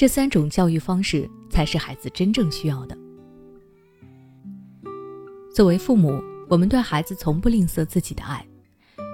[0.00, 2.96] 这三种教育方式才是孩子真正需要的。
[5.54, 6.18] 作为父母，
[6.48, 8.42] 我们对孩子从不吝啬自己的爱，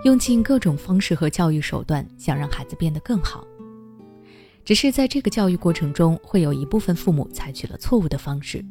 [0.05, 3.45] 用尽各种方式和教育手段，想让孩子变得更好。
[4.65, 8.65] 只是在这个教育过程中，会有一部分父母采取了错误的方式，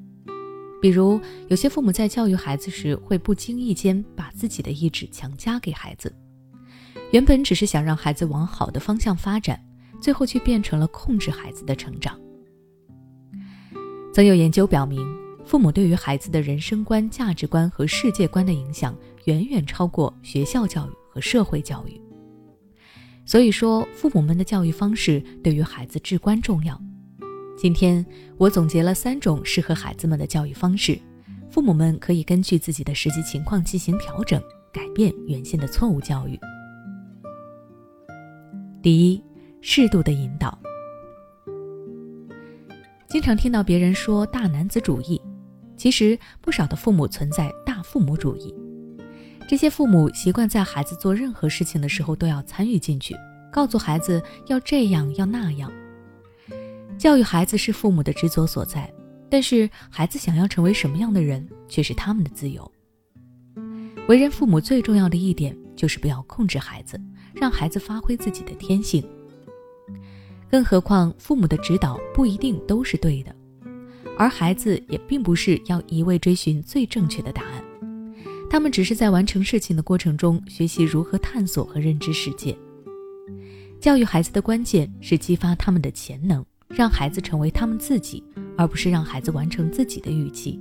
[0.82, 1.20] 比如
[1.50, 6.16] 有些父母在教育孩子时，会不经意间把自己的意志强加给孩子，
[7.12, 9.62] 原本只是想让孩子往好的方向发展，
[10.06, 12.16] 最后却变成了控制孩子的成长。
[14.14, 15.04] 曾有研究表明，
[15.44, 22.00] 父母对于孩子的人生观、价值观和世界观的影响，远远超过学校教育和社会教育。
[23.26, 26.80] 所以说，父母们的教育方式对于孩子至关重要。
[27.58, 28.06] 今天
[28.38, 31.00] 我总结了三种适合孩子们的教育方式，
[31.50, 34.40] 父母们可以根据自己的实际情况进行调整，
[34.72, 36.40] 改变原先的错误教育。
[38.84, 39.24] 第一，
[39.68, 40.56] 适度的引导。
[43.08, 45.20] 经常听到别人说“大男子主义”，
[45.76, 48.54] 其实不少的父母存在“大父母主义”。
[49.50, 53.16] 这些父母习惯在孩子做任何事情的时候都要参与进去，
[53.52, 55.72] 告诉孩子要这样要那样。
[56.96, 58.94] 教育孩子是父母的职责所在，
[59.32, 62.72] 但是孩子想要成为什么样的人却是他们的自由。
[64.08, 67.02] 为人父母最重要的一点就是不要控制孩子，
[67.34, 69.04] 让孩子发挥自己的天性。
[70.50, 73.36] 更何况父母的指导不一定都是对的，
[74.18, 77.64] 而孩子也并不是要一味追寻最正确的答案。
[78.50, 82.56] 他们只是在完成事情的过程中学习如何探索和认知世界。
[83.82, 88.24] 教育孩子的关键是激发他们的潜能，让孩子成为他们自己，
[88.56, 90.60] 而不是让孩子完成自己的预期。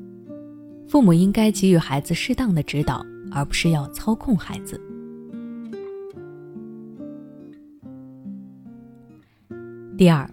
[0.89, 4.81] 父母应该给予孩子适当的指导，而不是要操控孩子。
[9.97, 10.29] 第二，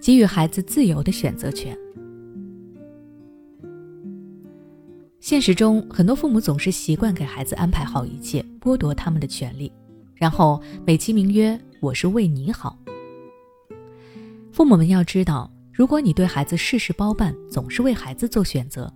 [0.00, 1.78] 给予孩子自由的选择权。
[5.20, 9.70] 现实中，很多父母总是习惯给孩子安排好一切，剥夺他们的权利，
[10.16, 12.76] 然后美其名曰“我是为你好”。
[14.50, 18.92] 父母们要知道，如果你对孩子事事包办，总是为孩子做选择，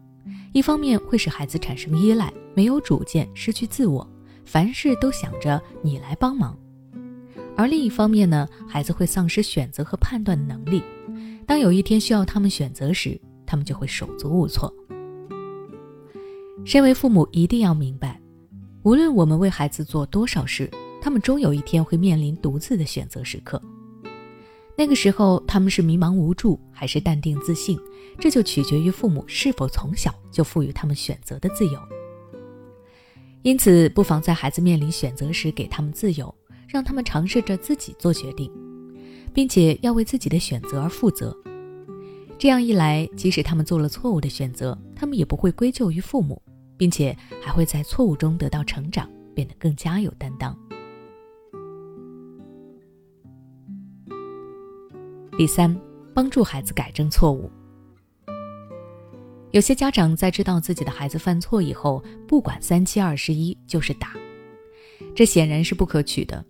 [0.53, 4.05] 一方面会使孩子产生依赖，没有主见，失去自我，
[4.45, 6.53] 凡事都想着你来帮忙；
[7.61, 10.83] 而另一方面呢，孩子会丧失选择和判断的能力。
[11.47, 14.73] 当有一天需要他们选择时，他们就会手足无措。
[16.65, 18.19] 身为父母，一定要明白，
[18.83, 20.71] 无论我们为孩子做多少事，
[21.03, 23.61] 他们终有一天会面临独自的选择时刻。
[24.75, 27.79] 那个时候，他们是迷茫无助，还是淡定自信，
[28.19, 31.79] 这就取决于父母是否从小就赋予他们选择的自由。
[33.43, 36.35] 因此，不妨在孩子面临选择时，给他们自由，
[36.71, 38.51] 让他们尝试着自己做决定，
[39.35, 41.37] 并且要为自己的选择而负责。
[42.39, 46.41] 这样一来，即使他们做了错误的选择，他们也不会归咎于父母。
[46.81, 50.59] 并且还会在错误中得到成长，变得更加有担当。
[55.37, 55.79] 第三，
[56.15, 57.51] 帮助孩子改正错误。
[59.51, 64.15] 有些家长在知道自己的孩子犯错以后，不管三七二十一就是打，
[65.15, 66.43] 这显然是不可取的。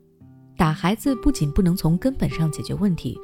[0.60, 3.18] 打孩子不仅不能从根本上解决问题，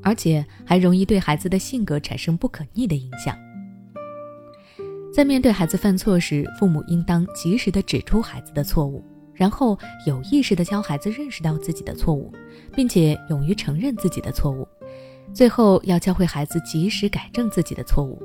[0.00, 3.36] 而且还容易对孩子的性格产生不可逆的影响。
[5.12, 9.02] 在面对孩子犯错时，父母应当及时的指出孩子的错误，
[9.34, 12.32] 然后有意识的教孩子认识到自己的错误，
[12.72, 14.64] 并且勇于承认自己的错误，
[15.34, 18.22] 最后要教会孩子及时改正自己的错误。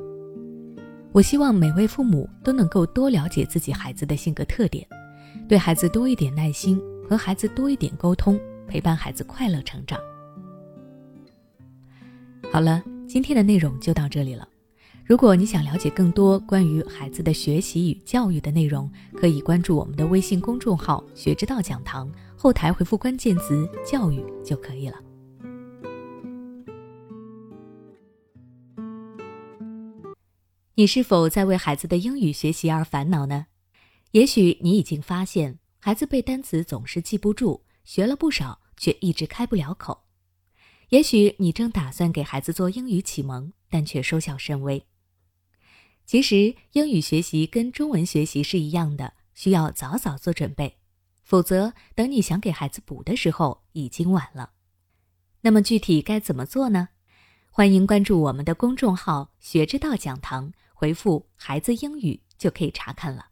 [1.12, 4.88] 我希望每位父母都能够多了解自己孩子的性格特点，
[5.50, 10.00] 对孩子多一点耐心，和孩子多一点沟通，陪伴孩子快乐成长。
[12.52, 14.48] 好了，今天的内容就到这里了。
[15.06, 24.98] 如果你想了解更多关于孩子的学习与教育的内容，可以关注我们的微信公众号“学之道讲堂”，后台回复关键词“教育”就可以了。
[30.76, 33.48] 你是否在为孩子的英语学习而烦恼呢？
[34.12, 40.06] 也许你已经发现，孩子背单词总是记不住，学了不少却一直开不了口。
[40.88, 44.88] 也许你正打算给孩子做英语启蒙，但却收效甚微。
[46.06, 50.78] 其实英语学习跟中文学习是一样的，需要早早做准备，
[51.22, 54.52] 否则等你想给孩子补的时候已经晚了。
[55.42, 56.88] 那么具体该怎么做呢？
[57.52, 63.32] 欢迎关注我们的公众号“学之道讲堂”，回复“孩子英语”就可以查看了。